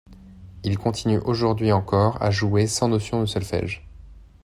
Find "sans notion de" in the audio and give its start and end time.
2.65-3.27